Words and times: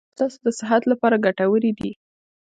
اوبه 0.09 0.13
ستاسو 0.15 0.37
د 0.45 0.47
صحت 0.59 0.83
لپاره 0.91 1.21
ګټوري 1.25 1.71
دي 1.79 1.91